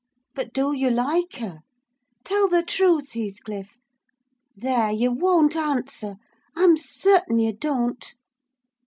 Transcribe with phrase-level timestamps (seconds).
[0.33, 1.59] But do you like her?
[2.23, 3.77] Tell the truth, Heathcliff!
[4.55, 6.15] There, you won't answer.
[6.55, 8.11] I'm certain you don't."